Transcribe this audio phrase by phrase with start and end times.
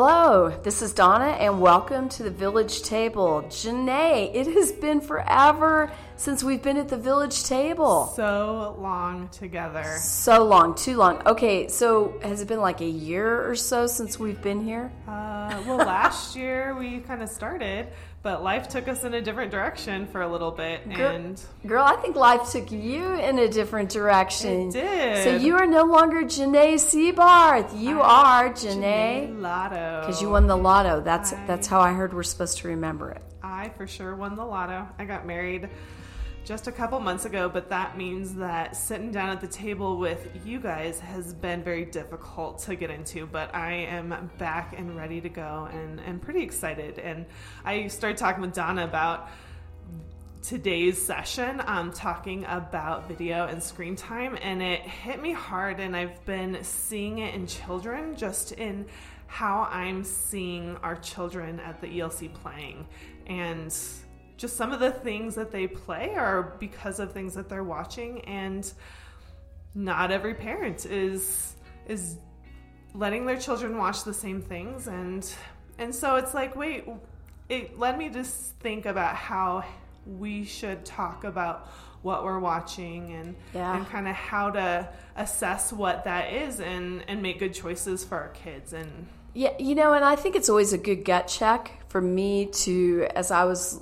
[0.00, 3.42] Hello, this is Donna, and welcome to the Village Table.
[3.48, 8.06] Janae, it has been forever since we've been at the Village Table.
[8.14, 9.98] So long together.
[10.00, 11.20] So long, too long.
[11.26, 14.92] Okay, so has it been like a year or so since we've been here?
[15.08, 17.88] Uh, well, last year we kind of started,
[18.22, 21.84] but life took us in a different direction for a little bit, Girl, and girl,
[21.84, 24.68] I think life took you in a different direction.
[24.68, 25.24] It did.
[25.24, 27.78] So you are no longer Janae Seabarth.
[27.80, 30.00] You are Janae Lotto.
[30.00, 31.00] because you won the lotto.
[31.00, 33.22] That's I- that's how I heard we're supposed to remember it.
[33.42, 34.86] I for sure won the lotto.
[34.98, 35.68] I got married
[36.48, 40.30] just a couple months ago, but that means that sitting down at the table with
[40.46, 43.26] you guys has been very difficult to get into.
[43.26, 46.98] But I am back and ready to go and, and pretty excited.
[46.98, 47.26] And
[47.66, 49.28] I started talking with Donna about
[50.40, 55.96] today's session um, talking about video and screen time and it hit me hard and
[55.96, 58.86] i've been seeing it in children just in
[59.26, 62.86] how i'm seeing our children at the elc playing
[63.26, 63.76] and
[64.38, 68.20] just some of the things that they play are because of things that they're watching
[68.22, 68.72] and
[69.74, 71.54] not every parent is
[71.86, 72.16] is
[72.94, 75.30] letting their children watch the same things and
[75.78, 76.84] and so it's like wait
[77.50, 79.62] it led me to think about how
[80.06, 81.68] we should talk about
[82.02, 83.76] what we're watching and Yeah.
[83.76, 88.16] and kind of how to assess what that is and and make good choices for
[88.16, 91.72] our kids and Yeah, you know, and I think it's always a good gut check
[91.88, 93.80] for me to, as I was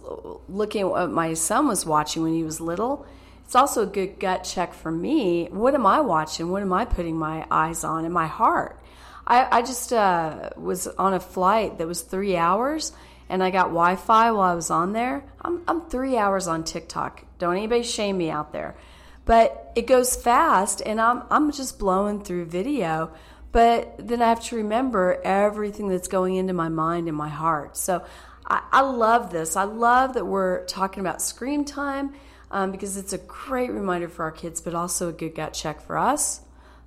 [0.48, 3.06] looking at what my son was watching when he was little,
[3.44, 5.46] it's also a good gut check for me.
[5.50, 6.50] What am I watching?
[6.50, 8.80] What am I putting my eyes on in my heart?
[9.26, 12.92] I, I just uh, was on a flight that was three hours
[13.28, 15.24] and I got Wi Fi while I was on there.
[15.41, 17.24] I'm, I'm three hours on TikTok.
[17.38, 18.76] Don't anybody shame me out there.
[19.25, 23.12] But it goes fast and I'm, I'm just blowing through video.
[23.52, 27.76] But then I have to remember everything that's going into my mind and my heart.
[27.76, 28.04] So
[28.46, 29.56] I, I love this.
[29.56, 32.14] I love that we're talking about screen time
[32.50, 35.80] um, because it's a great reminder for our kids, but also a good gut check
[35.80, 36.40] for us.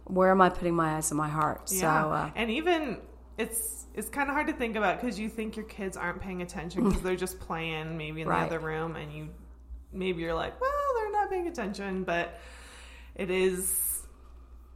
[0.05, 1.69] Where am I putting my eyes and my heart?
[1.69, 2.97] So uh, and even
[3.37, 6.41] it's it's kind of hard to think about because you think your kids aren't paying
[6.41, 8.41] attention because they're just playing maybe in Right.
[8.41, 9.29] the other room and you
[9.91, 12.39] maybe you're like well they're not paying attention but
[13.15, 13.71] it is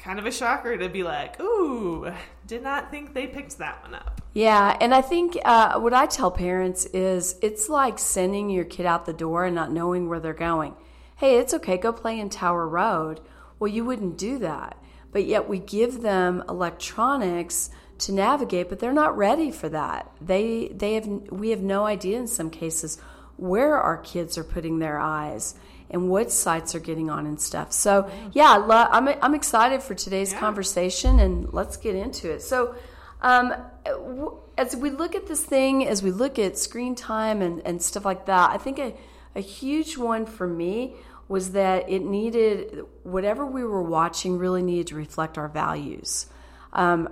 [0.04, 2.12] kind of a shocker to be like ooh
[2.46, 6.08] did not think they picked that one up Yeah, and I think uh, what I
[6.08, 10.20] tell parents is it's like sending your kid out the door and not knowing where
[10.20, 10.74] they're going.
[11.18, 13.22] Hey, it's okay, go play in Tower Road.
[13.60, 14.76] Well, you wouldn't do that.
[15.12, 17.70] But yet we give them electronics
[18.00, 20.12] to navigate, but they're not ready for that.
[20.20, 22.98] They they have we have no idea in some cases
[23.38, 25.54] where our kids are putting their eyes
[25.94, 27.72] and what sites are getting on and stuff.
[27.72, 30.40] So, yeah, love, I'm I'm excited for today's Yeah.
[30.40, 32.42] conversation and let's get into it.
[32.42, 32.76] So,
[33.22, 33.54] um,
[33.86, 37.82] w- as we look at this thing, as we look at screen time and, and
[37.82, 38.94] stuff like that, I think a,
[39.36, 40.96] a huge one for me
[41.30, 46.26] was that it needed, whatever we were watching really needed to reflect our values.
[46.74, 47.08] Um,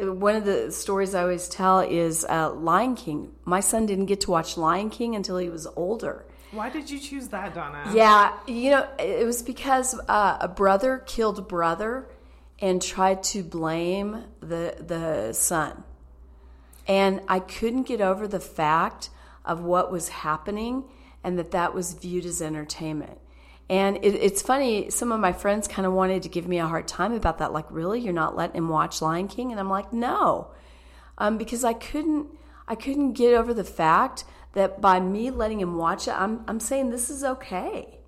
[0.00, 3.32] one of the stories I always tell is uh, Lion King.
[3.44, 6.24] My son didn't get to watch Lion King until he was older.
[6.50, 11.02] Why did you choose that donna Yeah, you know, it was because uh, a brother
[11.06, 12.08] killed a brother
[12.58, 15.84] and tried to blame the the son.
[16.86, 19.10] And I couldn't get over the fact
[19.44, 20.84] of what was happening
[21.22, 23.18] and that that was viewed as entertainment.
[23.68, 26.66] And it, it's funny, some of my friends kind of wanted to give me a
[26.66, 27.52] hard time about that.
[27.52, 29.50] Like, really, you're not letting him watch Lion King?
[29.50, 30.48] And I'm like, no,
[31.18, 32.28] um, because I couldn't,
[32.66, 36.60] I couldn't get over the fact that by me letting him watch it, I'm, I'm
[36.60, 37.98] saying this is okay.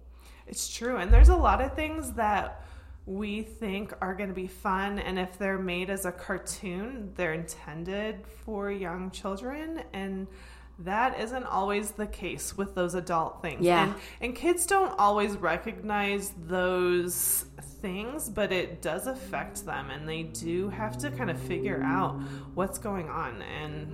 [0.46, 0.96] It's true.
[0.96, 2.64] And there's a lot of things that
[3.06, 4.98] we think are going to be fun.
[4.98, 9.82] And if they're made as a cartoon, they're intended for young children.
[9.92, 10.26] And
[10.80, 13.62] that isn't always the case with those adult things.
[13.62, 13.84] Yeah.
[13.84, 17.44] And, and kids don't always recognize those
[17.82, 19.90] things, but it does affect them.
[19.90, 22.14] And they do have to kind of figure out
[22.54, 23.42] what's going on.
[23.42, 23.92] And,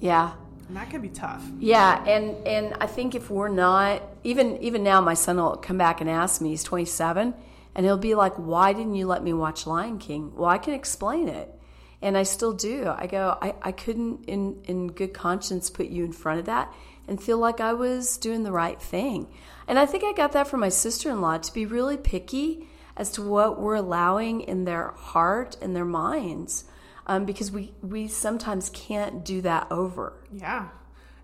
[0.00, 0.32] Yeah.
[0.68, 1.42] And that can be tough.
[1.58, 5.78] Yeah, and and I think if we're not even even now, my son will come
[5.78, 6.50] back and ask me.
[6.50, 7.34] He's 27,
[7.74, 10.74] and he'll be like, "Why didn't you let me watch Lion King?" Well, I can
[10.74, 11.52] explain it,
[12.02, 12.92] and I still do.
[12.96, 16.72] I go, I, I couldn't in in good conscience put you in front of that
[17.08, 19.26] and feel like I was doing the right thing.
[19.66, 22.68] And I think I got that from my sister in law to be really picky
[22.96, 26.64] as to what we're allowing in their heart and their minds.
[27.08, 30.12] Um, because we, we sometimes can't do that over.
[30.30, 30.68] Yeah.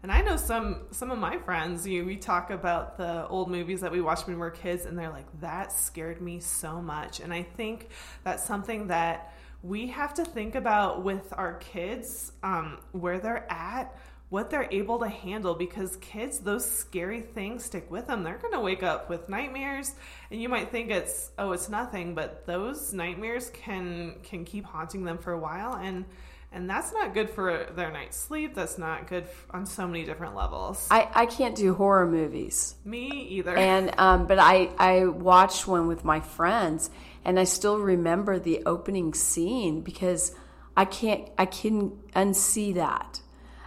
[0.05, 3.81] And I know some some of my friends, you we talk about the old movies
[3.81, 7.21] that we watched when we were kids and they're like that scared me so much.
[7.21, 7.89] And I think
[8.23, 9.33] that's something that
[9.63, 13.97] we have to think about with our kids um, where they're at
[14.29, 18.23] what they're able to handle because kids those scary things stick with them.
[18.23, 19.93] They're going to wake up with nightmares
[20.31, 25.05] and you might think it's oh it's nothing but those nightmares can can keep haunting
[25.05, 26.05] them for a while and
[26.53, 28.55] and that's not good for their night's sleep.
[28.55, 30.87] That's not good on so many different levels.
[30.89, 32.77] I, I can't do horror movies.
[32.85, 33.57] Me either.
[33.57, 36.91] And um, but I, I watched one with my friends
[37.25, 40.33] and i still remember the opening scene because
[40.77, 43.21] i can't i can unsee that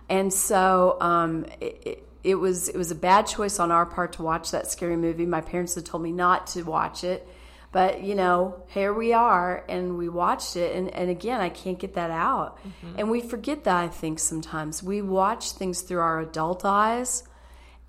[0.10, 4.24] and so um, it, it, was it was a bad choice on our part to
[4.24, 5.26] watch that scary movie.
[5.26, 7.28] My parents had told me not to watch it,
[7.72, 10.76] but you know, here we are, and we watched it.
[10.76, 13.00] And, and again, I can't get that out, mm-hmm.
[13.00, 13.76] and we forget that.
[13.76, 17.24] I think sometimes we watch things through our adult eyes,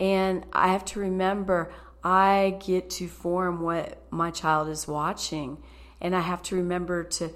[0.00, 1.72] and I have to remember
[2.02, 5.58] I get to form what my child is watching,
[6.00, 7.30] and I have to remember to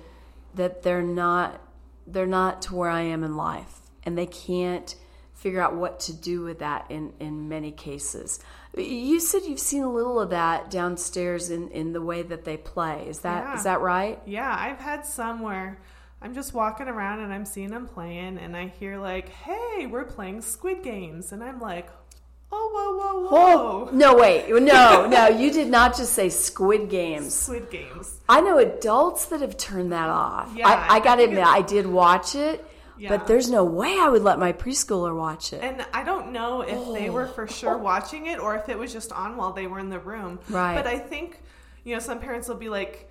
[0.54, 1.60] that they're not
[2.04, 4.94] they're not to where I am in life and they can't
[5.42, 8.38] figure out what to do with that in, in many cases.
[8.76, 12.56] You said you've seen a little of that downstairs in, in the way that they
[12.56, 13.06] play.
[13.08, 13.56] Is that yeah.
[13.56, 14.20] is that right?
[14.24, 15.80] Yeah, I've had some where
[16.22, 20.04] I'm just walking around and I'm seeing them playing and I hear like, "Hey, we're
[20.04, 21.90] playing Squid Games." And I'm like,
[22.52, 24.48] "Oh, whoa, whoa, oh, whoa." Oh, no, wait.
[24.62, 27.34] No, no, you did not just say Squid Games.
[27.34, 28.20] Squid Games.
[28.28, 30.52] I know adults that have turned that off.
[30.56, 32.64] Yeah, I, I got to admit, I did watch it
[33.02, 33.08] yeah.
[33.08, 35.60] But there's no way I would let my preschooler watch it.
[35.60, 36.94] And I don't know if oh.
[36.94, 39.80] they were for sure watching it or if it was just on while they were
[39.80, 40.38] in the room.
[40.48, 40.76] Right.
[40.76, 41.40] But I think,
[41.82, 43.10] you know, some parents will be like,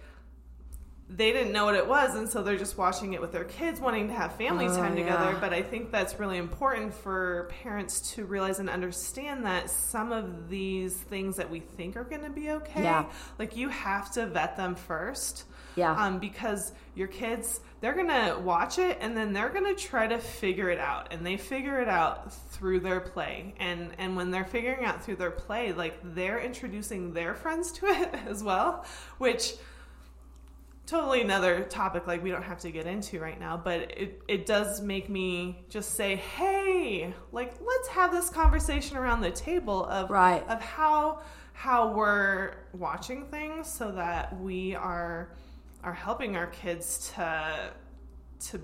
[1.10, 3.82] they didn't know what it was, and so they're just watching it with their kids,
[3.82, 5.32] wanting to have family oh, time together.
[5.32, 5.40] Yeah.
[5.42, 10.50] But I think that's really important for parents to realize and understand that some of
[10.50, 13.08] these things that we think are going to be okay, yeah.
[13.38, 15.44] like you have to vet them first.
[15.76, 15.94] Yeah.
[15.94, 20.69] Um, because your kids they're gonna watch it and then they're gonna try to figure
[20.69, 24.86] it out and they figure it out through their play and and when they're figuring
[24.86, 28.86] out through their play like they're introducing their friends to it as well
[29.18, 29.56] which
[30.86, 34.45] totally another topic like we don't have to get into right now but it, it
[34.45, 40.10] does make me just say hey like let's have this conversation around the table of
[40.10, 40.48] right.
[40.48, 41.19] of how
[41.54, 45.31] how we're watching things so that we are
[45.83, 47.72] are helping our kids to
[48.39, 48.62] to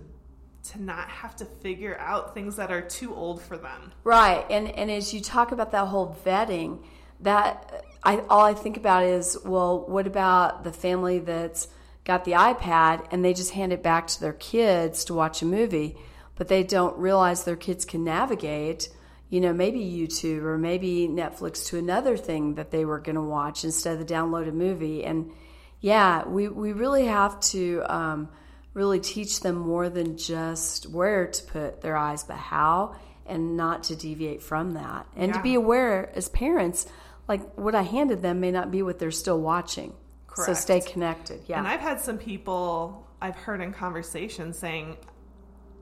[0.64, 3.92] to not have to figure out things that are too old for them.
[4.04, 4.46] Right.
[4.50, 6.84] And and as you talk about that whole vetting,
[7.22, 11.68] that I all I think about is, well, what about the family that's
[12.04, 15.46] got the iPad and they just hand it back to their kids to watch a
[15.46, 15.98] movie,
[16.36, 18.90] but they don't realize their kids can navigate,
[19.30, 23.22] you know, maybe YouTube or maybe Netflix to another thing that they were going to
[23.22, 25.32] watch instead of the downloaded movie and
[25.80, 28.30] yeah, we, we really have to um,
[28.74, 32.96] really teach them more than just where to put their eyes, but how,
[33.26, 35.08] and not to deviate from that.
[35.16, 35.38] And yeah.
[35.38, 36.88] to be aware as parents,
[37.28, 39.94] like what I handed them may not be what they're still watching.
[40.28, 40.48] Correct.
[40.48, 41.42] So stay connected.
[41.48, 41.60] Yeah.
[41.60, 44.98] And I've had some people I've heard in conversation saying,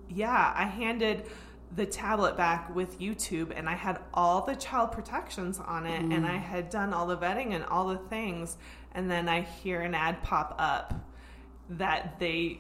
[0.10, 1.26] yeah, I handed
[1.76, 6.16] the tablet back with YouTube and I had all the child protections on it mm.
[6.16, 8.58] and I had done all the vetting and all the things
[8.94, 10.94] and then I hear an ad pop up
[11.70, 12.60] that they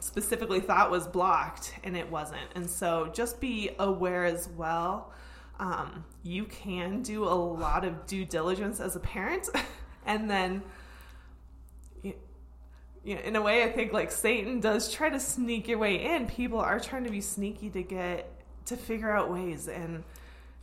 [0.00, 2.48] specifically thought was blocked and it wasn't.
[2.54, 5.12] And so just be aware as well.
[5.58, 9.48] Um, you can do a lot of due diligence as a parent
[10.06, 10.62] and then
[12.02, 16.04] you know, in a way, I think like Satan does try to sneak your way
[16.04, 16.26] in.
[16.26, 18.35] People are trying to be sneaky to get
[18.66, 20.04] to figure out ways and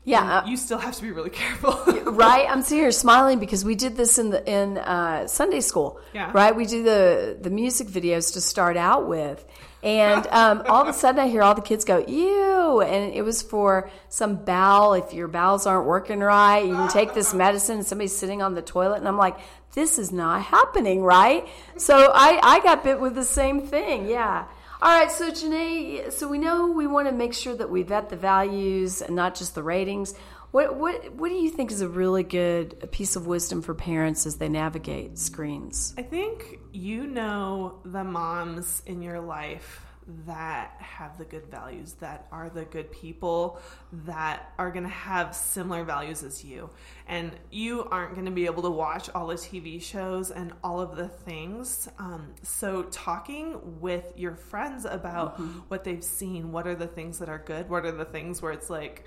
[0.05, 1.71] yeah, uh, you still have to be really careful.
[2.11, 2.45] right?
[2.49, 5.99] I'm sitting here smiling because we did this in the in uh, Sunday school.
[6.13, 6.31] Yeah.
[6.33, 6.55] Right?
[6.55, 9.45] We do the the music videos to start out with,
[9.81, 13.21] and um, all of a sudden I hear all the kids go ew, and it
[13.21, 14.93] was for some bowel.
[14.93, 17.77] If your bowels aren't working right, you can take this medicine.
[17.77, 19.37] And somebody's sitting on the toilet, and I'm like,
[19.73, 21.47] this is not happening, right?
[21.77, 24.09] So I I got bit with the same thing.
[24.09, 24.47] Yeah.
[24.83, 28.09] All right, so Janae, so we know we want to make sure that we vet
[28.09, 30.13] the values and not just the ratings.
[30.51, 34.25] What what what do you think is a really good piece of wisdom for parents
[34.25, 35.93] as they navigate screens?
[35.97, 39.85] I think you know the moms in your life
[40.25, 43.59] that have the good values, that are the good people,
[44.05, 46.69] that are going to have similar values as you.
[47.07, 50.79] And you aren't going to be able to watch all the TV shows and all
[50.79, 51.89] of the things.
[51.99, 55.59] Um, so, talking with your friends about mm-hmm.
[55.67, 58.51] what they've seen, what are the things that are good, what are the things where
[58.51, 59.05] it's like,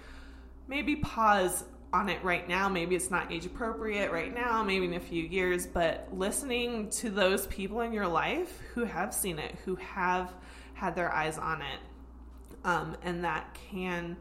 [0.68, 2.68] maybe pause on it right now.
[2.68, 7.10] Maybe it's not age appropriate right now, maybe in a few years, but listening to
[7.10, 10.32] those people in your life who have seen it, who have
[10.76, 11.80] had their eyes on it,
[12.64, 14.16] um, and that can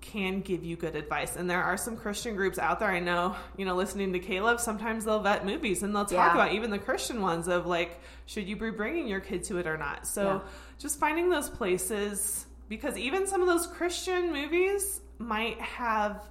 [0.00, 1.36] can give you good advice.
[1.36, 2.88] And there are some Christian groups out there.
[2.90, 6.32] I know, you know, listening to Caleb, sometimes they'll vet movies and they'll talk Yeah.
[6.32, 9.66] about even the Christian ones of like, should you be bringing your kid to it
[9.66, 10.06] or not?
[10.06, 10.40] So Yeah.
[10.78, 16.22] just finding those places because even some of those Christian movies might have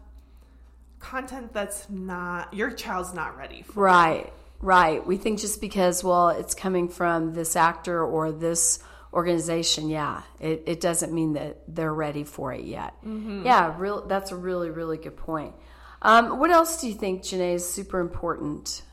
[0.99, 3.81] content that's not your child's not ready for.
[3.81, 5.05] Right, right.
[5.05, 8.79] We think just because, well, it's coming from this actor or this
[9.13, 12.93] organization, yeah, it, it doesn't mean that they're ready for it yet.
[13.03, 14.05] Yeah, real.
[14.07, 15.55] That's a really, really good point.
[16.01, 18.83] Um, what else do you think, Janae, is super important?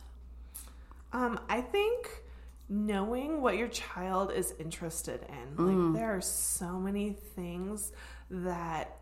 [1.13, 2.09] Um, I think
[2.69, 5.57] knowing what your child is interested in.
[5.93, 7.93] Like there are so many things
[8.31, 8.97] that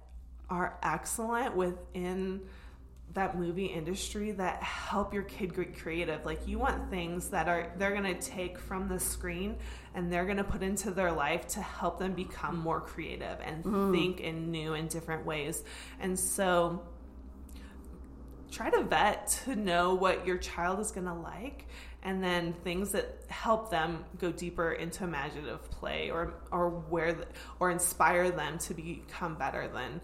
[0.50, 2.42] are excellent within
[3.13, 6.25] that movie industry that help your kid get creative.
[6.25, 9.57] Like you want things that are they're going to take from the screen
[9.95, 13.63] and they're going to put into their life to help them become more creative and
[13.63, 13.93] mm-hmm.
[13.93, 15.63] think in new and different ways.
[16.01, 16.83] And so
[18.51, 21.67] try to vet to know what your child is going to like
[22.05, 27.27] and then things that help them go deeper into imaginative play or or where the,
[27.59, 30.01] or inspire them to become better than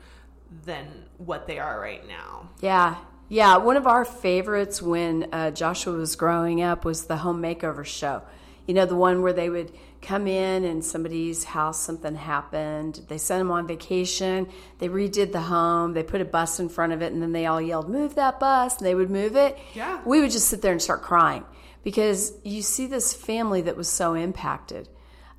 [0.65, 0.87] than
[1.19, 2.51] what they are right now.
[2.61, 2.97] Yeah,
[3.29, 3.57] yeah.
[3.59, 8.23] One of our favorites when uh, Joshua was growing up was the home makeover show.
[8.67, 13.01] You know, the one where they would come in and somebody's house something happened.
[13.09, 14.49] They sent them on vacation.
[14.79, 15.93] They redid the home.
[15.93, 18.41] They put a bus in front of it, and then they all yelled, "Move that
[18.41, 19.59] bus!" And they would move it.
[19.75, 20.01] Yeah.
[20.05, 21.45] we would just sit there and start crying
[21.83, 24.89] because you see this family that was so impacted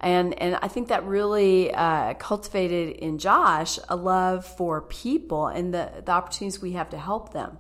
[0.02, 5.74] and and I think that really uh, cultivated in Josh a love for people and
[5.74, 7.58] the the opportunities we have to help them.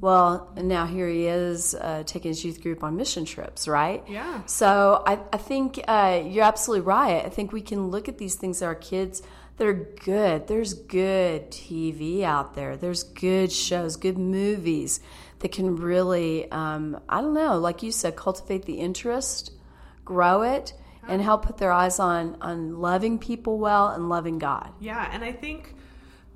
[0.00, 4.04] Well, now here he is uh, taking his youth group on mission trips, right?
[4.06, 4.44] Yeah.
[4.44, 7.24] So I, I think uh, you're absolutely right.
[7.24, 9.22] I think we can look at these things that our kids
[9.56, 10.48] they're good.
[10.48, 12.76] There's good TV out there.
[12.76, 15.00] There's good shows, good movies
[15.38, 19.52] that can really, um, I don't know, like you said, cultivate the interest,
[20.04, 20.72] grow it,
[21.08, 24.72] and help put their eyes on on loving people well and loving God.
[24.80, 25.74] Yeah, and I think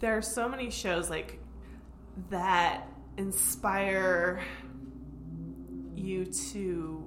[0.01, 1.39] there are so many shows like
[2.31, 4.41] that inspire
[5.95, 7.05] you to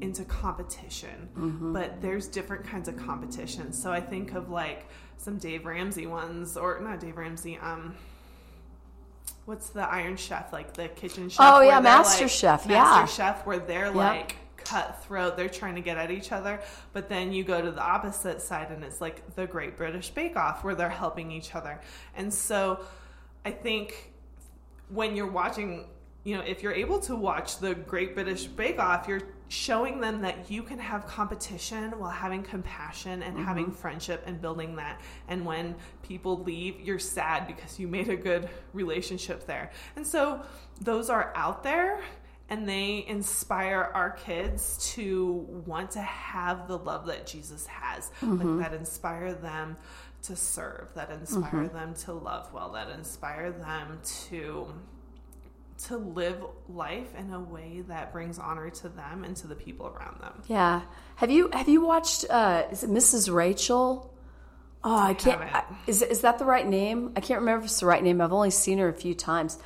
[0.00, 1.28] into competition.
[1.72, 3.72] But there's different kinds of competition.
[3.72, 7.94] So I think of like some Dave Ramsey ones or not Dave Ramsey, um
[9.44, 11.38] what's the Iron Chef, like the kitchen chef?
[11.40, 12.82] Oh, yeah, Master like- Chef, yeah.
[12.82, 14.36] Master Chef where they're like
[14.70, 15.36] cutthroat.
[15.36, 16.60] They're trying to get at each other.
[16.92, 20.36] But then you go to the opposite side and it's like the Great British Bake
[20.36, 21.80] Off where they're helping each other.
[22.16, 22.80] And so
[23.44, 24.12] I think
[24.88, 25.86] when you're watching,
[26.24, 30.20] you know, if you're able to watch the Great British Bake Off, you're showing them
[30.22, 33.44] that you can have competition while having compassion and mm-hmm.
[33.44, 35.00] having friendship and building that.
[35.26, 39.72] And when people leave, you're sad because you made a good relationship there.
[39.96, 40.40] And so
[40.80, 42.00] those are out there
[42.50, 48.58] and they inspire our kids to want to have the love that Jesus has, like
[48.58, 49.76] that inspire them
[50.22, 54.74] to serve, that inspire them to love well, that inspire them to
[55.84, 59.86] to live life in a way that brings honor to them and to the people
[59.86, 60.42] around them.
[60.46, 60.82] Yeah.
[61.16, 62.26] Have you have you watched?
[62.28, 63.32] Uh, is it Mrs.
[63.32, 64.12] Rachel?
[64.82, 65.40] Oh, I can't.
[65.40, 67.12] I, is is that the right name?
[67.16, 68.20] I can't remember if it's the right name.
[68.20, 69.58] I've only seen her a few times,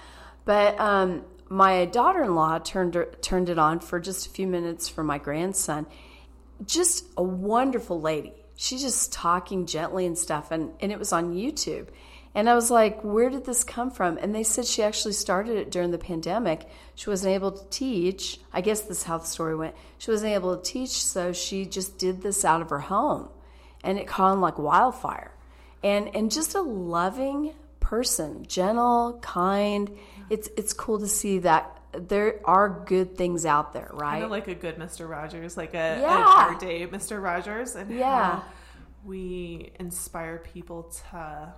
[0.44, 5.18] but um, my daughter-in-law turned turned it on for just a few minutes for my
[5.18, 5.86] grandson.
[6.64, 8.32] Just a wonderful lady.
[8.56, 11.88] She's just talking gently and stuff, and and it was on YouTube.
[12.36, 14.18] And I was like, where did this come from?
[14.18, 16.68] And they said she actually started it during the pandemic.
[16.96, 18.40] She wasn't able to teach.
[18.52, 19.76] I guess this is how the story went.
[19.98, 23.28] She wasn't able to teach, so she just did this out of her home.
[23.84, 25.32] And it caught on like wildfire.
[25.84, 29.96] And and just a loving person, gentle, kind.
[30.30, 34.12] It's it's cool to see that there are good things out there, right?
[34.12, 35.08] Kind of like a good Mr.
[35.08, 36.18] Rogers, like a, Yeah.
[36.24, 37.22] a our day Mr.
[37.22, 38.22] Rogers, and Yeah.
[38.40, 38.44] how
[39.04, 41.52] we inspire people to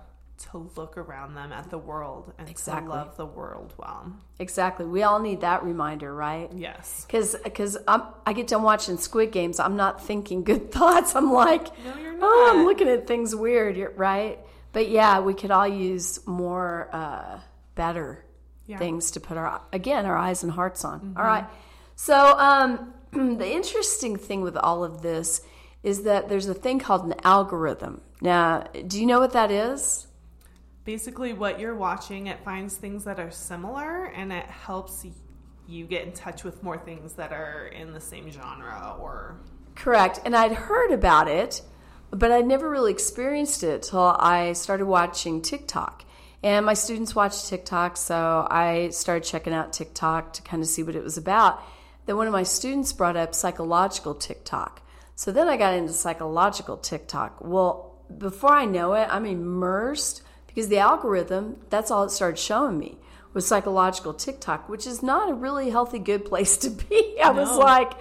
[0.51, 2.83] to look around them at the world and Exactly.
[2.87, 4.11] to love the world well.
[4.37, 4.85] exactly.
[4.85, 6.51] We all need that reminder, right?
[6.53, 7.05] Yes.
[7.07, 11.15] Because because I get done watching Squid Games, I'm not thinking good thoughts.
[11.15, 14.37] I'm like, No, you're oh, I'm looking at things weird, you're- right?
[14.73, 17.39] But yeah, we could all use more uh,
[17.73, 18.23] better
[18.67, 18.75] Yeah.
[18.75, 18.83] Mm-hmm.
[18.83, 21.15] things to put our again our eyes and hearts on.
[21.17, 21.45] All right.
[21.95, 25.41] So um, the interesting thing with all of this
[25.83, 28.01] is that there's a thing called an algorithm.
[28.19, 30.07] Now, do you know what that is?
[30.87, 35.05] basically what you're watching, it finds things that are similar and it helps
[35.67, 39.37] you get in touch with more things that are in the same genre or
[39.75, 40.21] Correct.
[40.23, 41.61] And I'd heard about it,
[42.09, 46.05] but I'd never really experienced it till I started watching TikTok.
[46.43, 50.83] And my students watch TikTok, so I started checking out TikTok to kind of see
[50.83, 51.63] what it was about.
[52.05, 54.81] Then one of my students brought up psychological TikTok.
[55.15, 57.37] So then I got into psychological TikTok.
[57.41, 62.77] Well, before I know it, I'm immersed because the algorithm, that's all it started showing
[62.77, 62.97] me
[63.33, 67.17] was psychological TikTok, which is not a really healthy, good place to be.
[67.23, 67.41] I no.
[67.41, 67.93] was like,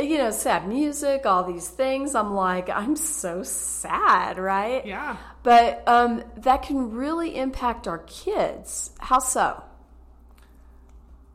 [0.00, 2.14] you know, sad music, all these things.
[2.14, 4.86] I'm like, I'm so sad, right?
[4.86, 5.16] Yeah.
[5.42, 8.90] But um, that can really impact our kids.
[8.98, 9.62] How so?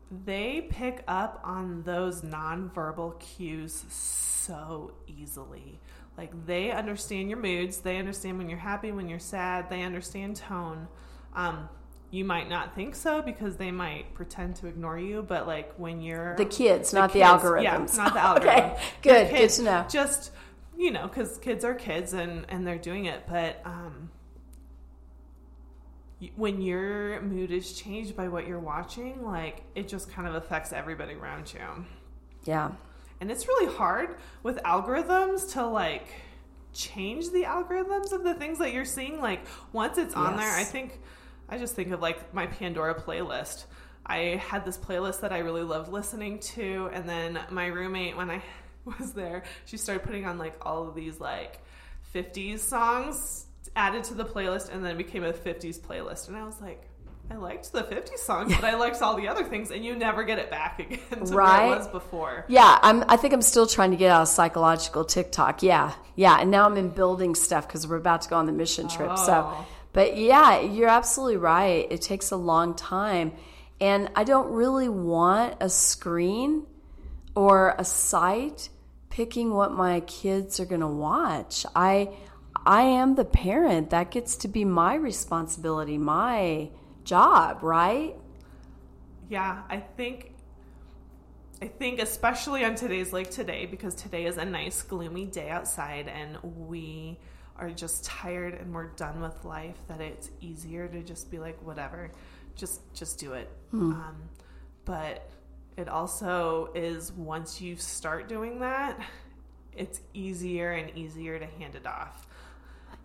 [0.10, 5.80] They pick up on those nonverbal cues so easily.
[6.18, 10.38] Like they understand your moods, they understand when you're happy, when you're sad, they understand
[10.38, 10.88] tone.
[11.36, 11.70] Um,
[12.10, 16.02] you might not think so because they might pretend to ignore you, but like when
[16.02, 17.64] you're the kids, the not kids, the algorithms.
[17.64, 18.72] Yeah, not the algorithm.
[18.72, 19.86] okay, good, kids, good to know.
[19.90, 20.32] Just
[20.78, 24.10] you know, because kids are kids and and they're doing it, but um,
[26.36, 30.72] when your mood is changed by what you're watching, like it just kind of affects
[30.72, 31.86] everybody around you.
[32.46, 32.72] Yeah,
[33.20, 36.08] and it's really hard with algorithms to like
[36.74, 39.20] change the algorithms of the things that you're seeing.
[39.20, 39.42] Like
[39.74, 40.42] once it's on yes.
[40.42, 41.02] there, I think
[41.50, 43.66] I just think of like my Pandora playlist.
[44.06, 48.30] I had this playlist that I really loved listening to, and then my roommate, when
[48.30, 48.42] I
[49.00, 51.60] was there, she started putting on like all of these like
[52.14, 56.30] 50s songs added to the playlist, and then it became a 50s playlist.
[56.30, 56.88] And I was like,
[57.30, 60.24] I liked the 50s songs, but I liked all the other things, and you never
[60.24, 61.68] get it back again to right?
[61.68, 62.46] where it was before.
[62.48, 65.64] Yeah, I'm, I think I'm still trying to get out of psychological TikTok.
[65.64, 68.54] Yeah, yeah, and now I'm in building stuff because we're about to go on the
[68.54, 69.10] mission trip.
[69.12, 69.26] Oh.
[69.26, 69.66] So
[69.98, 71.88] but yeah, you're absolutely right.
[71.90, 73.32] It takes a long time.
[73.82, 76.68] And I don't really want a screen
[77.34, 78.70] or a site
[79.10, 81.66] picking what my kids are going to watch.
[81.76, 82.12] I
[82.64, 83.90] I am the parent.
[83.90, 86.70] That gets to be my responsibility, my
[87.04, 88.16] job, right?
[89.30, 90.36] Yeah, I think
[91.60, 96.08] I think especially on today's like today because today is a nice gloomy day outside
[96.08, 97.18] and we
[97.60, 101.58] are just tired and we're done with life that it's easier to just be like
[101.66, 102.12] whatever
[102.56, 103.50] just just do it.
[103.74, 103.94] Mm.
[103.94, 104.16] um,
[104.86, 105.30] but
[105.78, 109.00] it also is once you start doing that
[109.78, 112.28] it's easier and easier to hand it off.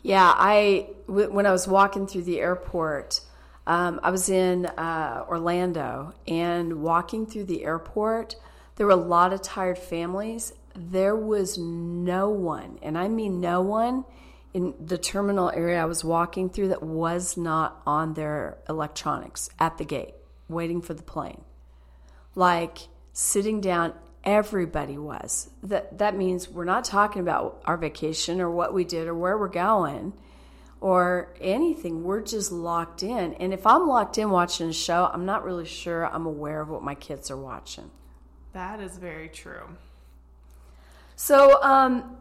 [0.03, 3.21] Yeah I w- when i was walking through the airport
[3.67, 8.37] um, i was in uh, orlando and walking through the airport
[8.77, 10.55] there were a lot of tired families.
[10.75, 14.05] There was no one and i mean no one
[14.55, 19.79] in the terminal area I was walking through that was not on their electronics at
[19.79, 20.15] the gate,
[20.49, 21.43] waiting for the plane.
[22.35, 22.79] Like
[23.13, 25.51] sitting down, everybody was.
[25.63, 29.39] That that means we're not talking about our vacation or what we did or where
[29.39, 30.13] we're going
[30.81, 32.03] or anything.
[32.03, 33.35] We're just locked in.
[33.35, 36.69] And if I'm locked in watching a show, I'm not really sure I'm aware of
[36.69, 37.91] what my kids are watching.
[38.53, 39.77] That is very true.
[41.15, 42.17] So, um,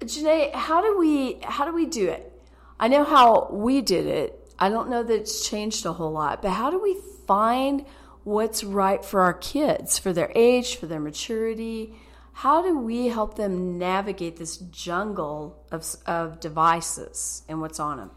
[0.00, 2.32] Janae, how do we how do we do it?
[2.78, 4.52] I know how we did it.
[4.58, 7.84] I don't know that it's changed a whole lot, but how do we find
[8.24, 11.94] what's right for our kids, for their age, for their maturity?
[12.32, 18.10] How do we help them navigate this jungle of, of devices and what's on them?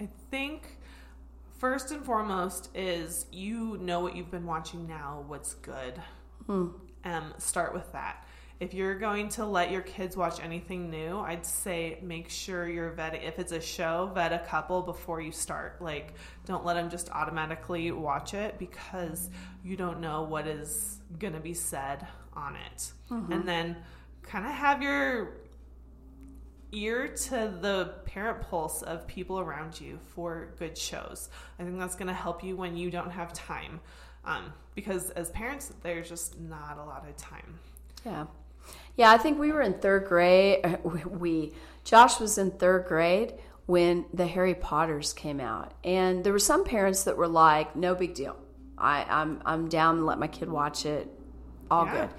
[0.00, 0.76] I think
[1.58, 6.00] first and foremost is you know what you've been watching now, what's good.
[6.46, 6.68] Hmm.
[7.04, 8.24] Um, start with that
[8.60, 12.92] if you're going to let your kids watch anything new, I'd say make sure you're
[12.92, 13.26] vetting.
[13.26, 15.82] If it's a show, vet a couple before you start.
[15.82, 16.14] Like,
[16.46, 19.30] don't let them just automatically watch it because
[19.64, 22.92] you don't know what is going to be said on it.
[23.10, 23.32] Mm-hmm.
[23.32, 23.76] And then
[24.22, 25.38] kind of have your
[26.72, 31.28] ear to the parent pulse of people around you for good shows.
[31.58, 33.80] I think that's going to help you when you don't have time.
[34.24, 37.58] Um, because as parents, there's just not a lot of time.
[38.04, 38.26] Yeah.
[38.96, 40.78] Yeah, I think we were in third grade.
[40.84, 41.52] We
[41.84, 43.34] Josh was in third grade
[43.66, 47.94] when the Harry Potters came out, and there were some parents that were like, "No
[47.94, 48.36] big deal.
[48.76, 51.08] I, I'm I'm down to let my kid watch it.
[51.70, 51.92] All yeah.
[51.92, 52.10] good."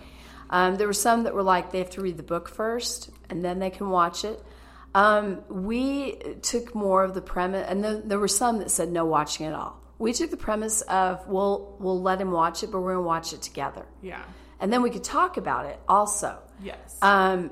[0.50, 3.44] Um, there were some that were like, they have to read the book first, and
[3.44, 4.44] then they can watch it.
[4.94, 9.06] Um, we took more of the premise, and the, there were some that said no
[9.06, 9.82] watching at all.
[9.98, 13.34] We took the premise of we'll we'll let him watch it, but we're gonna watch
[13.34, 13.86] it together.
[14.02, 14.24] Yeah
[14.64, 16.40] and then we could talk about it also.
[16.64, 16.98] Yes.
[17.02, 17.52] Um,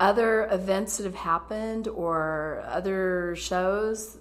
[0.00, 4.16] other events that have happened or other shows,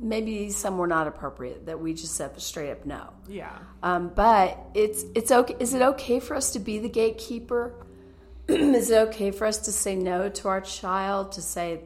[0.00, 3.12] maybe some were not appropriate that we just said straight up no.
[3.26, 3.58] Yeah.
[3.82, 5.56] Um, but it's it's okay.
[5.58, 7.74] Is it okay for us to be the gatekeeper?
[8.48, 11.32] is it okay for us to say no to our child?
[11.32, 11.80] To say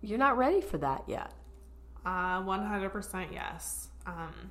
[0.00, 1.32] you're not ready for that yet?
[2.04, 3.88] Uh, 100% yes.
[4.04, 4.50] Um,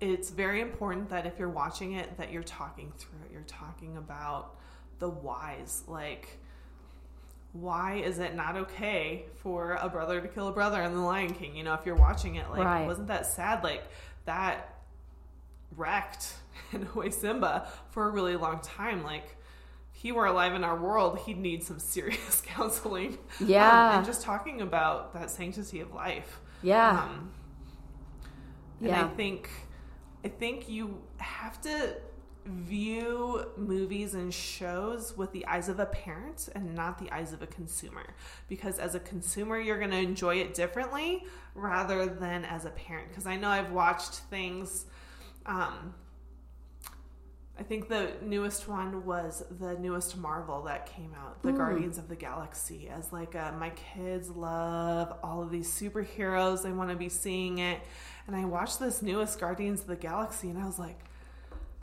[0.00, 3.32] it's very important that if you're watching it, that you're talking through it.
[3.32, 4.56] You're talking about
[4.98, 5.82] the whys.
[5.86, 6.38] Like,
[7.52, 11.34] why is it not okay for a brother to kill a brother in The Lion
[11.34, 11.54] King?
[11.56, 12.86] You know, if you're watching it, like, Right.
[12.86, 13.62] wasn't that sad?
[13.62, 13.84] Like,
[14.24, 14.74] that
[15.76, 16.34] wrecked
[16.72, 19.02] in a way Simba for a really long time.
[19.02, 19.36] Like,
[19.94, 23.18] if he were alive in our world, he'd need some serious counseling.
[23.40, 23.96] Um, Yeah.
[23.98, 26.40] and just talking about that sanctity of life.
[26.62, 27.02] Yeah.
[27.02, 27.32] Um,
[28.80, 29.04] and Yeah.
[29.04, 29.50] I think
[30.24, 31.96] I think you have to
[32.46, 37.42] view movies and shows with the eyes of a parent and not the eyes of
[37.42, 38.14] a consumer.
[38.48, 43.08] Because as a consumer you're going to enjoy it differently rather than as a parent.
[43.08, 44.86] Because I know I've watched things
[45.46, 45.94] um,
[47.60, 52.08] I think the newest one was the newest Marvel that came out, The Guardians of
[52.08, 52.88] the Galaxy.
[52.88, 57.58] As like, uh, my kids love all of these superheroes; they want to be seeing
[57.58, 57.80] it.
[58.26, 60.98] And I watched this newest Guardians of the Galaxy, and I was like,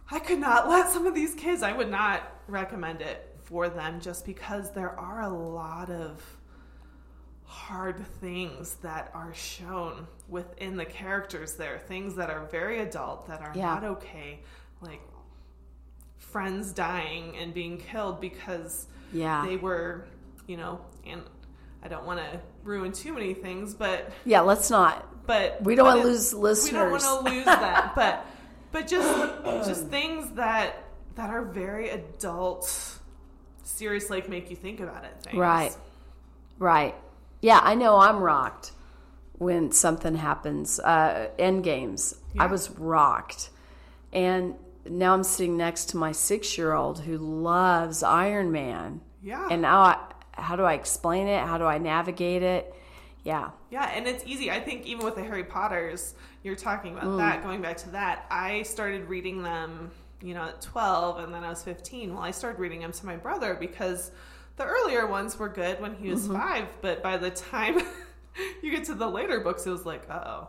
[0.09, 1.61] I could not let some of these kids.
[1.61, 6.23] I would not recommend it for them, just because there are a lot of
[7.43, 13.41] hard things that are shown within the characters there things that are very adult that
[13.41, 13.67] are Yeah.
[13.75, 14.41] not okay
[14.81, 14.99] like
[16.17, 19.45] friends dying and being killed because Yeah.
[19.45, 20.05] they were
[20.47, 21.21] you know and
[21.83, 24.41] i don't want to ruin too many things but yeah.
[24.41, 25.25] Let's not.
[25.25, 28.25] but We don't wanna it- lose we don't want to lose that but
[28.71, 30.83] but just just things that
[31.15, 32.99] that are very adult
[33.63, 35.75] serious like make you think about it things Right.
[36.59, 36.95] Right.
[37.41, 38.71] Yeah, I know I'm rocked
[39.37, 40.79] when something happens.
[40.79, 42.15] Uh, end games.
[42.39, 43.51] I was rocked.
[44.11, 44.55] And
[44.89, 49.01] now I'm sitting next to my six year old who loves Iron Man.
[49.23, 49.97] yeah And now, I,
[50.33, 51.45] how do I explain it?
[51.45, 52.73] How do I navigate it?
[53.23, 53.49] Yeah.
[53.69, 54.49] Yeah, and it's easy.
[54.51, 57.17] I think even with the Harry Potters, you're talking about Mm.
[57.17, 57.43] that.
[57.43, 61.49] Going back to that, I started reading them, you know, at 12, and then I
[61.49, 62.13] was 15.
[62.13, 64.11] Well, I started reading them to my brother because
[64.55, 66.33] the earlier ones were good when he was Mm-hmm.
[66.35, 67.81] five, but by the time
[68.61, 70.47] you get to the later books, it was like, uh oh.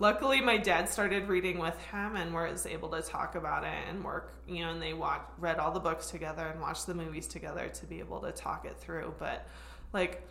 [0.00, 4.04] Luckily, my dad started reading with him and was able to talk about it and
[4.04, 7.26] work, you know, and they watch, read all the books together and watched the movies
[7.26, 9.12] together to be able to talk it through.
[9.18, 9.48] But,
[9.92, 10.28] like,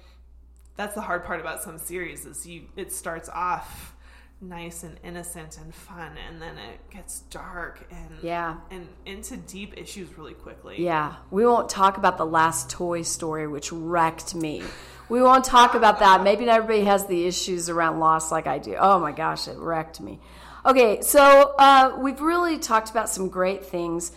[0.78, 3.94] that's the hard part about some series is you it starts off
[4.40, 8.58] nice and innocent and fun and then it gets dark and Yeah.
[8.70, 11.16] and into deep issues really quickly Yeah.
[11.32, 14.64] We won't talk about the last Toy Story, which wrecked me.
[15.10, 16.22] We won't talk about that.
[16.22, 18.76] Maybe not everybody has the issues around loss like I do.
[18.80, 20.20] Oh my gosh, it wrecked me.
[20.66, 24.12] Okay, so uh, we've really talked about some great things,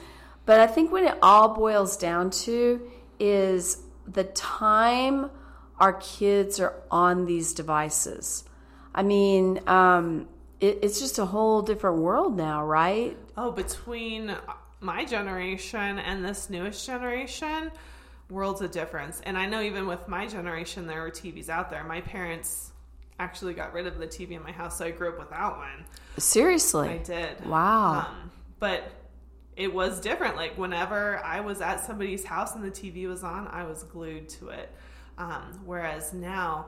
[0.44, 5.30] but I think when it all boils down to is the time
[5.78, 8.44] our kids are on these devices.
[8.94, 10.29] I mean, um,
[10.61, 13.16] it, it's just a whole different world now, right?
[13.37, 14.37] oh between
[14.81, 17.70] my generation and this newest generation
[18.29, 21.83] worlds of difference and i know even with my generation there were tvs out there
[21.85, 22.70] my parents
[23.18, 25.85] actually got rid of the tv in my house so i grew up without one
[26.18, 26.88] Seriously.
[26.88, 27.46] I did.
[27.46, 28.00] Wow.
[28.00, 28.90] Um, but
[29.57, 30.37] it was different.
[30.37, 34.29] Like whenever I was at somebody's house and the TV was on, I was glued
[34.31, 34.70] to it.
[35.18, 36.66] Um, whereas now,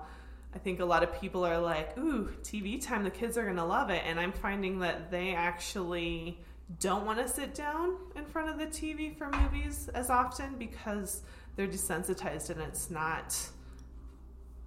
[0.54, 3.04] I think a lot of people are like, "Ooh, TV time!
[3.04, 6.38] The kids are gonna love it," and I'm finding that they actually
[6.80, 11.22] don't want to sit down in front of the TV for movies as often because
[11.56, 13.36] they're desensitized and it's not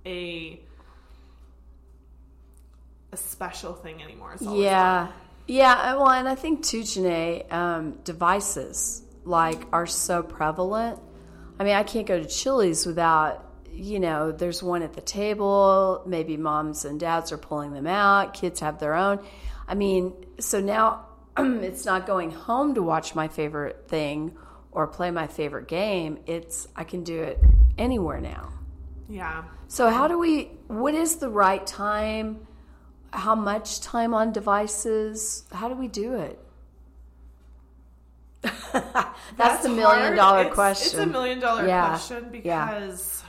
[0.06, 0.60] a
[3.12, 4.36] a special thing anymore.
[4.42, 5.08] Yeah.
[5.48, 5.96] Yeah.
[5.96, 11.00] Well, and I think too, Janae, um, devices like are so prevalent.
[11.60, 16.02] I mean, I can't go to Chili's without, you know, there's one at the table.
[16.06, 18.34] Maybe moms and dads are pulling them out.
[18.34, 19.20] Kids have their own.
[19.68, 21.06] I mean, so now
[21.38, 24.36] it's not going home to watch my favorite thing
[24.72, 26.20] or play my favorite game.
[26.26, 27.40] It's, I can do it
[27.78, 28.54] anywhere now.
[29.10, 29.44] Yeah.
[29.68, 32.48] So, how do we, what is the right time?
[33.12, 35.44] How much time on devices?
[35.52, 36.40] How do we do it?
[39.38, 40.16] That's, the million hard.
[40.18, 41.00] dollar It's- question.
[41.00, 41.88] It's a million dollar Yeah.
[41.90, 43.24] question because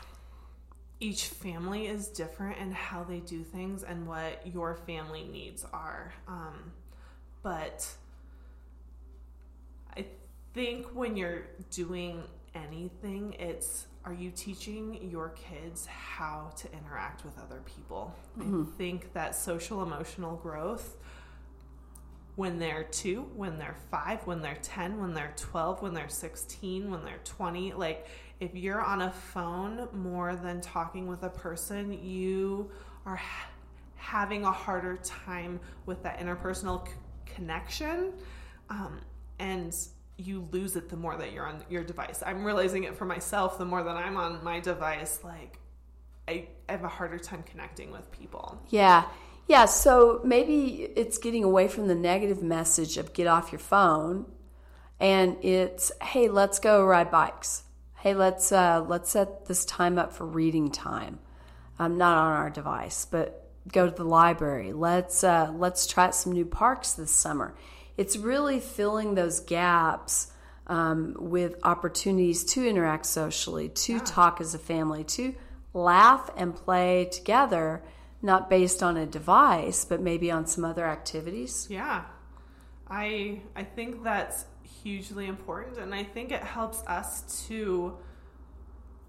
[0.99, 6.15] each family is different in how they do things and what your family needs are.
[6.27, 6.73] Um,
[7.43, 7.89] but
[9.97, 10.07] I
[10.55, 12.23] think when you're doing
[12.55, 18.15] anything, it's are you teaching your kids how to interact with other people?
[18.39, 18.63] Mm-hmm.
[18.63, 20.97] I think that social emotional growth
[22.37, 26.90] when they're two, when they're five, when they're 10, when they're 12, when they're 16,
[26.90, 27.72] when they're 20.
[27.72, 28.07] Like,
[28.40, 32.70] if you're on a phone more than talking with a person, you
[33.07, 33.49] are ha-
[33.96, 36.92] having a harder time with that interpersonal c-
[37.25, 38.12] connection.
[38.68, 39.01] Um,
[39.38, 39.75] and
[40.18, 42.22] you lose it the more that you're on your device.
[42.25, 45.20] I'm realizing it for myself the more that I'm on my device.
[45.25, 45.59] Like,
[46.29, 48.61] I, I have a harder time connecting with people.
[48.68, 49.05] Yeah.
[49.49, 54.27] Yeah, so maybe it's getting away from the negative message of get off your phone
[54.99, 57.63] and it's hey, let's go ride bikes.
[57.99, 61.19] Hey, let's uh, let's set this time up for reading time.
[61.79, 64.73] Um, not on our device, but go to the library.
[64.73, 67.55] Let's uh, let's try some new parks this summer.
[67.97, 70.33] It's really filling those gaps
[70.67, 73.99] um, with opportunities to interact socially, to yeah.
[74.01, 75.35] talk as a family, to
[75.73, 77.83] laugh and play together
[78.27, 81.67] not based on a device, but maybe on some other activities.
[81.71, 82.05] Yeah.
[82.89, 84.45] I I think that's
[84.83, 87.97] hugely important and I think it helps us to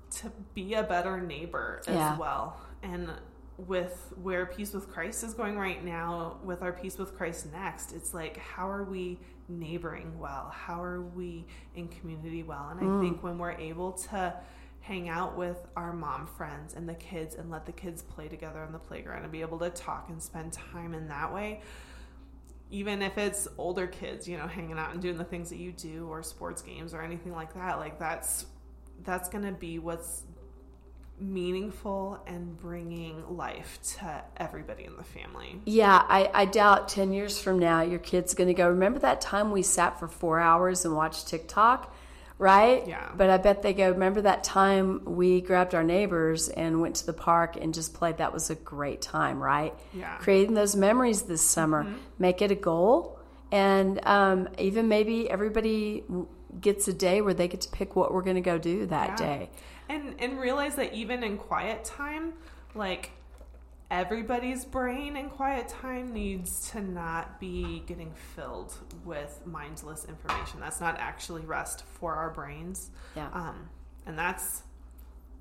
[0.10, 2.18] to be a better neighbor as yeah.
[2.18, 2.60] well.
[2.82, 3.10] And
[3.58, 7.92] with where Peace with Christ is going right now, with our Peace with Christ next,
[7.92, 10.54] it's like, how are we neighboring well?
[10.56, 12.70] How are we in community well?
[12.70, 13.02] And I mm.
[13.02, 14.34] think when we're able to
[14.88, 18.62] hang out with our mom friends and the kids and let the kids play together
[18.62, 21.60] on the playground and be able to talk and spend time in that way
[22.70, 25.74] even if it's older kids you know hanging out and doing the things that you
[25.74, 28.46] do or sports games or anything like that like that's
[29.04, 30.24] that's going to be what's
[31.20, 35.60] meaningful and bringing life to everybody in the family.
[35.66, 39.22] Yeah, I, I doubt 10 years from now your kid's going to go, Remember that
[39.22, 41.94] time we sat for four hours and watched TikTok?
[42.40, 42.88] Right?
[42.88, 43.10] Yeah.
[43.16, 47.06] But I bet they go, remember that time we grabbed our neighbors and went to
[47.06, 48.18] the park and just played?
[48.18, 49.74] That was a great time, right?
[49.94, 50.18] Yeah.
[50.18, 51.84] Creating those memories this summer.
[51.84, 51.98] Mm-hmm.
[52.20, 53.20] Make it a goal.
[53.52, 56.04] And um, even maybe everybody
[56.60, 59.12] gets a day where they get to pick what we're going to go do that
[59.12, 59.16] yeah.
[59.16, 59.50] day.
[59.90, 62.34] And, and realize that even in quiet time,
[62.76, 63.12] like
[63.90, 68.74] everybody's brain in quiet time needs to not be getting filled
[69.06, 70.60] with mindless information.
[70.60, 72.90] That's not actually rest for our brains.
[73.16, 73.30] Yeah.
[73.34, 73.70] Um,
[74.06, 74.64] and that's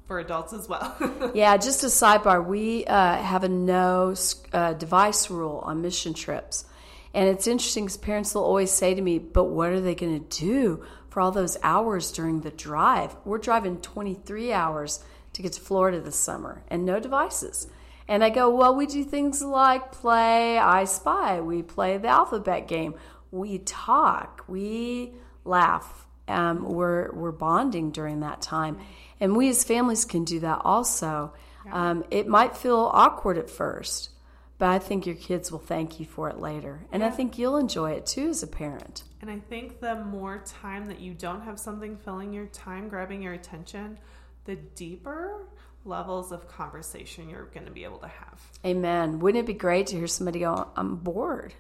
[0.07, 0.97] for adults as well.
[1.35, 2.45] yeah, just a sidebar.
[2.45, 4.15] We uh, have a no
[4.53, 6.65] uh, device rule on mission trips.
[7.13, 10.23] And it's interesting because parents will always say to me, but what are they going
[10.23, 13.17] to do for all those hours during the drive?
[13.25, 17.69] We're driving 23 hours to get to Florida this summer and no devices.
[18.09, 21.41] And I go, well, we do things like play I Spy.
[21.41, 22.95] We play the alphabet game.
[23.31, 24.45] We talk.
[24.47, 25.15] We
[25.45, 26.07] laugh.
[26.29, 28.79] Um, we're, we're bonding during that time.
[29.21, 31.33] And we as families can do that also.
[31.73, 34.11] Um, it might feel awkward at first,
[34.59, 36.87] but I think your kids will thank you for it later.
[36.93, 37.09] And yeah.
[37.09, 39.03] I think you'll enjoy it too as a parent.
[39.21, 43.23] And I think the more time that you don't have something filling your time, grabbing
[43.23, 43.99] your attention,
[44.45, 45.47] the deeper
[45.87, 48.41] levels of conversation you're going to be able to have.
[48.65, 49.19] Amen.
[49.21, 51.55] Wouldn't it be great to hear somebody go, I'm bored?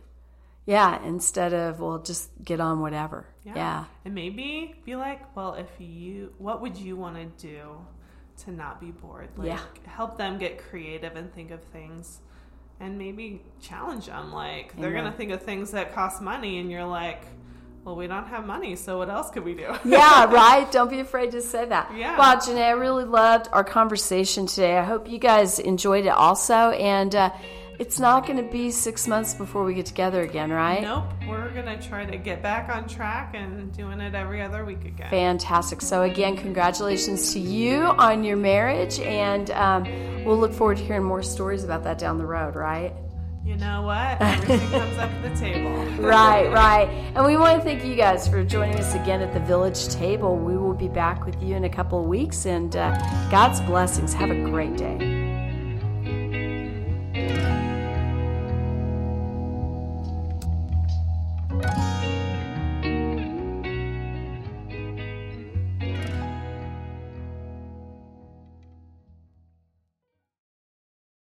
[0.66, 3.26] Yeah, instead of, well, just get on whatever.
[3.44, 3.54] Yeah.
[3.54, 3.84] yeah.
[4.04, 7.78] And maybe be like, well, if you, what would you want to do
[8.44, 9.28] to not be bored?
[9.36, 9.60] Like, yeah.
[9.86, 12.20] help them get creative and think of things
[12.80, 14.32] and maybe challenge them.
[14.32, 17.22] Like, they're going to think of things that cost money, and you're like,
[17.86, 19.72] well, we don't have money, so what else could we do?
[19.84, 20.70] yeah, right.
[20.72, 21.92] Don't be afraid to say that.
[21.96, 22.18] Yeah.
[22.18, 24.76] Well, Janae, I really loved our conversation today.
[24.76, 26.70] I hope you guys enjoyed it also.
[26.70, 27.30] And uh,
[27.78, 30.82] it's not going to be six months before we get together again, right?
[30.82, 31.04] Nope.
[31.28, 34.84] We're going to try to get back on track and doing it every other week
[34.84, 35.08] again.
[35.08, 35.80] Fantastic.
[35.80, 38.98] So, again, congratulations to you on your marriage.
[38.98, 39.84] And um,
[40.24, 42.92] we'll look forward to hearing more stories about that down the road, right?
[43.46, 44.20] You know what?
[44.20, 45.70] Everything comes up to the table.
[46.02, 46.88] right, right.
[47.14, 50.36] And we want to thank you guys for joining us again at the Village Table.
[50.36, 52.90] We will be back with you in a couple of weeks, and uh,
[53.30, 54.12] God's blessings.
[54.14, 55.15] Have a great day.